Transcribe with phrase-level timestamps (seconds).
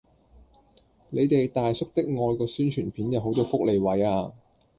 [1.11, 4.33] 你哋大叔的愛個宣傳片有好多福利位啊